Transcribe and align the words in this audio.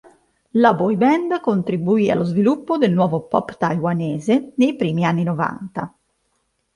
La 0.53 0.73
boy 0.73 0.95
band 0.95 1.39
contribuì 1.41 2.09
allo 2.09 2.23
sviluppo 2.23 2.79
del 2.79 2.91
nuovo 2.91 3.27
pop 3.27 3.55
taiwanese 3.55 4.53
nei 4.55 4.75
primi 4.75 5.05
anni 5.05 5.21
novanta. 5.21 5.93